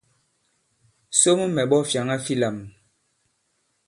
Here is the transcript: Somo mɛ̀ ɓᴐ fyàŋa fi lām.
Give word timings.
Somo 1.19 1.45
mɛ̀ 1.55 1.65
ɓᴐ 1.69 1.77
fyàŋa 1.89 2.15
fi 2.25 2.33
lām. 2.41 2.57